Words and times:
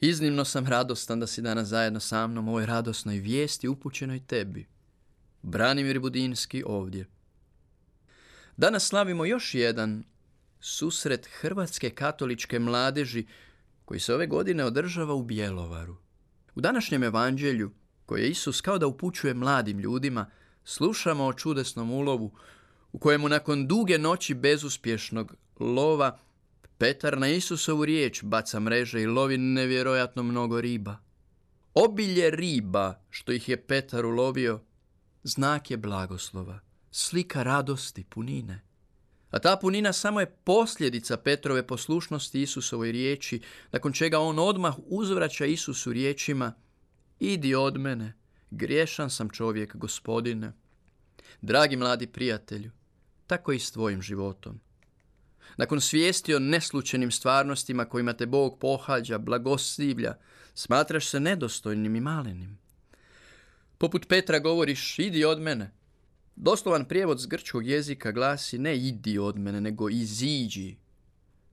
Iznimno 0.00 0.44
sam 0.44 0.66
radostan 0.66 1.20
da 1.20 1.26
si 1.26 1.42
danas 1.42 1.68
zajedno 1.68 2.00
sa 2.00 2.26
mnom 2.26 2.48
ovoj 2.48 2.66
radosnoj 2.66 3.16
vijesti 3.16 3.68
upućenoj 3.68 4.20
tebi. 4.26 4.66
Branimir 5.42 6.00
Budinski 6.00 6.62
ovdje. 6.66 7.06
Danas 8.56 8.86
slavimo 8.86 9.24
još 9.24 9.54
jedan 9.54 10.04
susret 10.60 11.28
Hrvatske 11.40 11.90
katoličke 11.90 12.58
mladeži 12.58 13.26
koji 13.84 14.00
se 14.00 14.14
ove 14.14 14.26
godine 14.26 14.64
održava 14.64 15.14
u 15.14 15.22
Bjelovaru. 15.22 15.96
U 16.54 16.60
današnjem 16.60 17.02
evanđelju, 17.02 17.70
koje 18.06 18.28
Isus 18.28 18.60
kao 18.60 18.78
da 18.78 18.86
upućuje 18.86 19.34
mladim 19.34 19.78
ljudima, 19.78 20.30
slušamo 20.64 21.24
o 21.24 21.32
čudesnom 21.32 21.90
ulovu 21.90 22.32
u 22.92 22.98
kojemu 22.98 23.28
nakon 23.28 23.66
duge 23.66 23.98
noći 23.98 24.34
bezuspješnog 24.34 25.34
lova 25.58 26.18
Petar 26.80 27.18
na 27.18 27.28
Isusovu 27.28 27.84
riječ 27.84 28.22
baca 28.22 28.60
mreže 28.60 29.02
i 29.02 29.06
lovi 29.06 29.38
nevjerojatno 29.38 30.22
mnogo 30.22 30.60
riba. 30.60 30.96
Obilje 31.74 32.30
riba 32.30 33.02
što 33.10 33.32
ih 33.32 33.48
je 33.48 33.66
Petar 33.66 34.06
ulovio, 34.06 34.60
znak 35.22 35.70
je 35.70 35.76
blagoslova, 35.76 36.60
slika 36.90 37.42
radosti, 37.42 38.04
punine. 38.04 38.62
A 39.30 39.38
ta 39.38 39.56
punina 39.56 39.92
samo 39.92 40.20
je 40.20 40.36
posljedica 40.44 41.16
Petrove 41.16 41.66
poslušnosti 41.66 42.42
Isusovoj 42.42 42.92
riječi, 42.92 43.40
nakon 43.72 43.92
čega 43.92 44.18
on 44.18 44.38
odmah 44.38 44.74
uzvraća 44.86 45.46
Isusu 45.46 45.92
riječima 45.92 46.52
Idi 47.18 47.54
od 47.54 47.80
mene, 47.80 48.12
griješan 48.50 49.10
sam 49.10 49.30
čovjek, 49.30 49.76
gospodine. 49.76 50.52
Dragi 51.40 51.76
mladi 51.76 52.06
prijatelju, 52.06 52.70
tako 53.26 53.52
i 53.52 53.58
s 53.58 53.72
tvojim 53.72 54.02
životom. 54.02 54.60
Nakon 55.56 55.80
svijesti 55.80 56.34
o 56.34 56.38
neslučenim 56.38 57.10
stvarnostima 57.10 57.84
kojima 57.84 58.12
te 58.12 58.26
Bog 58.26 58.58
pohađa, 58.58 59.18
blagoslivlja, 59.18 60.14
smatraš 60.54 61.08
se 61.08 61.20
nedostojnim 61.20 61.96
i 61.96 62.00
malenim. 62.00 62.58
Poput 63.78 64.08
Petra 64.08 64.38
govoriš, 64.38 64.98
idi 64.98 65.24
od 65.24 65.40
mene. 65.40 65.70
Doslovan 66.36 66.84
prijevod 66.84 67.20
s 67.20 67.26
grčkog 67.26 67.66
jezika 67.66 68.12
glasi 68.12 68.58
ne 68.58 68.78
idi 68.78 69.18
od 69.18 69.38
mene, 69.38 69.60
nego 69.60 69.88
iziđi. 69.88 70.76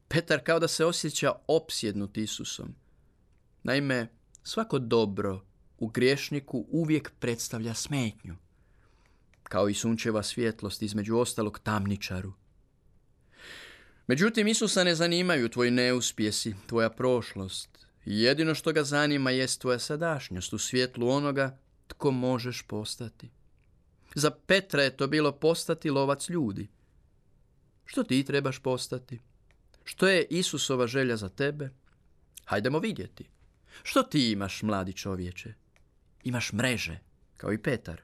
Petar 0.08 0.40
kao 0.44 0.60
da 0.60 0.68
se 0.68 0.86
osjeća 0.86 1.32
opsjednut 1.48 2.18
Isusom. 2.18 2.76
Naime, 3.64 4.08
svako 4.44 4.80
dobro 4.80 5.46
u 5.78 5.88
griješniku 5.88 6.66
uvijek 6.70 7.12
predstavlja 7.20 7.74
smetnju. 7.74 8.36
Kao 9.44 9.70
i 9.70 9.74
sunčeva 9.74 10.24
svjetlost 10.24 10.82
između 10.82 11.18
ostalog 11.18 11.60
tamničaru. 11.60 12.34
Međutim, 14.08 14.48
Isusa 14.48 14.84
ne 14.84 14.96
zanimaju 14.96 15.50
tvoji 15.50 15.72
neuspjesi, 15.72 16.56
tvoja 16.68 16.90
prošlost. 16.90 17.88
Jedino 18.06 18.56
što 18.56 18.74
ga 18.74 18.84
zanima 18.84 19.32
jest 19.32 19.62
tvoja 19.62 19.80
sadašnjost 19.80 20.54
u 20.54 20.58
svjetlu 20.58 21.10
onoga 21.10 21.58
tko 21.88 22.12
možeš 22.12 22.62
postati. 22.62 23.30
Za 24.16 24.32
Petra 24.32 24.84
je 24.84 24.98
to 24.98 25.08
bilo 25.08 25.32
postati 25.32 25.90
lovac 25.90 26.30
ljudi. 26.30 26.68
Što 27.86 28.04
ti 28.04 28.24
trebaš 28.24 28.60
postati? 28.60 29.20
Što 29.84 30.08
je 30.08 30.28
Isusova 30.30 30.88
želja 30.88 31.18
za 31.18 31.30
tebe? 31.30 31.70
Hajdemo 32.46 32.80
vidjeti. 32.80 33.30
Što 33.84 34.04
ti 34.04 34.32
imaš, 34.32 34.62
mladi 34.62 34.94
čovječe? 34.94 35.54
Imaš 36.24 36.54
mreže, 36.54 37.00
kao 37.38 37.54
i 37.54 37.58
Petar. 37.58 38.02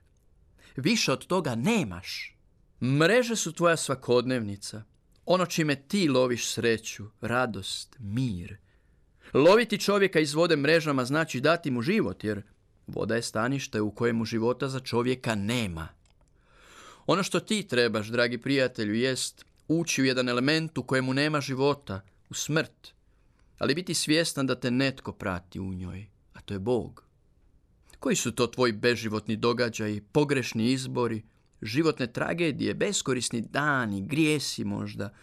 Više 0.75 1.11
od 1.11 1.25
toga 1.27 1.55
nemaš. 1.55 2.37
Mreže 2.81 3.35
su 3.35 3.51
tvoja 3.53 3.77
svakodnevnica– 3.77 4.83
ono 5.25 5.45
čime 5.45 5.75
ti 5.75 6.07
loviš 6.07 6.47
sreću, 6.47 7.05
radost, 7.21 7.95
mir. 7.99 8.57
Loviti 9.33 9.77
čovjeka 9.77 10.19
iz 10.19 10.33
vode 10.33 10.55
mrežama 10.55 11.05
znači 11.05 11.41
dati 11.41 11.71
mu 11.71 11.81
život, 11.81 12.23
jer 12.23 12.41
voda 12.87 13.15
je 13.15 13.21
stanište 13.21 13.81
u 13.81 13.91
kojemu 13.91 14.25
života 14.25 14.67
za 14.67 14.79
čovjeka 14.79 15.35
nema. 15.35 15.87
Ono 17.05 17.23
što 17.23 17.39
ti 17.39 17.67
trebaš, 17.67 18.07
dragi 18.07 18.37
prijatelju, 18.37 18.93
jest 18.93 19.45
ući 19.67 20.01
u 20.01 20.05
jedan 20.05 20.29
element 20.29 20.77
u 20.77 20.83
kojemu 20.83 21.13
nema 21.13 21.41
života, 21.41 22.01
u 22.29 22.33
smrt, 22.33 22.93
ali 23.57 23.75
biti 23.75 23.93
svjestan 23.93 24.47
da 24.47 24.55
te 24.55 24.71
netko 24.71 25.11
prati 25.11 25.59
u 25.59 25.73
njoj, 25.73 26.07
a 26.33 26.41
to 26.41 26.53
je 26.53 26.59
Bog. 26.59 27.03
Koji 27.99 28.15
su 28.15 28.31
to 28.31 28.47
tvoji 28.47 28.71
beživotni 28.71 29.35
događaji, 29.35 30.01
pogrešni 30.01 30.71
izbori, 30.71 31.23
životne 31.65 32.07
tragedije, 32.07 32.73
beskorisni 32.73 33.41
dani, 33.41 34.01
grijesi 34.01 34.63
možda, 34.63 35.13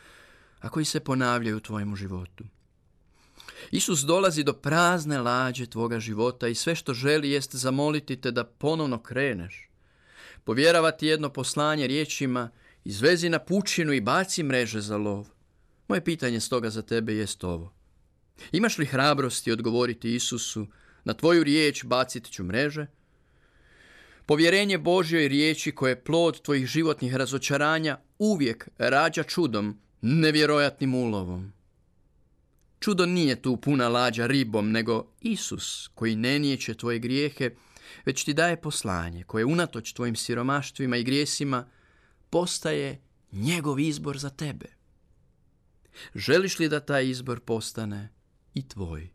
a 0.60 0.68
koji 0.68 0.84
se 0.84 1.00
ponavljaju 1.00 1.56
u 1.56 1.60
tvojemu 1.60 1.96
životu. 1.96 2.44
Isus 3.70 4.00
dolazi 4.00 4.42
do 4.42 4.52
prazne 4.52 5.20
lađe 5.20 5.66
tvoga 5.66 6.00
života 6.00 6.48
i 6.48 6.54
sve 6.54 6.74
što 6.74 6.94
želi 6.94 7.30
jest 7.30 7.54
zamoliti 7.54 8.16
te 8.16 8.30
da 8.30 8.44
ponovno 8.44 9.02
kreneš. 9.02 9.68
Povjerava 10.44 10.90
ti 10.90 11.06
jedno 11.06 11.28
poslanje 11.28 11.86
riječima, 11.86 12.50
izvezi 12.84 13.28
na 13.28 13.38
pučinu 13.38 13.92
i 13.92 14.00
baci 14.00 14.42
mreže 14.42 14.80
za 14.80 14.96
lov. 14.96 15.26
Moje 15.88 16.04
pitanje 16.04 16.40
stoga 16.40 16.70
za 16.70 16.82
tebe 16.82 17.14
jest 17.14 17.44
ovo. 17.44 17.72
Imaš 18.52 18.78
li 18.78 18.86
hrabrosti 18.86 19.52
odgovoriti 19.52 20.14
Isusu, 20.14 20.66
na 21.04 21.14
tvoju 21.14 21.44
riječ 21.44 21.84
bacit 21.84 22.30
ću 22.30 22.44
mreže, 22.44 22.86
Povjerenje 24.26 24.78
Božjoj 24.78 25.28
riječi 25.28 25.72
koje 25.72 25.90
je 25.90 26.04
plod 26.04 26.42
tvojih 26.42 26.66
životnih 26.66 27.14
razočaranja 27.14 27.98
uvijek 28.18 28.68
rađa 28.78 29.22
čudom, 29.22 29.80
nevjerojatnim 30.00 30.94
ulovom. 30.94 31.52
Čudo 32.80 33.06
nije 33.06 33.42
tu 33.42 33.56
puna 33.56 33.88
lađa 33.88 34.26
ribom, 34.26 34.70
nego 34.70 35.06
Isus 35.20 35.88
koji 35.94 36.16
ne 36.16 36.38
nijeće 36.38 36.74
tvoje 36.74 36.98
grijehe, 36.98 37.50
već 38.06 38.24
ti 38.24 38.34
daje 38.34 38.60
poslanje 38.60 39.24
koje 39.24 39.44
unatoč 39.44 39.92
tvojim 39.92 40.16
siromaštvima 40.16 40.96
i 40.96 41.04
grijesima 41.04 41.68
postaje 42.30 43.00
njegov 43.32 43.80
izbor 43.80 44.18
za 44.18 44.30
tebe. 44.30 44.66
Želiš 46.14 46.58
li 46.58 46.68
da 46.68 46.80
taj 46.80 47.08
izbor 47.08 47.40
postane 47.40 48.08
i 48.54 48.68
tvoj? 48.68 49.10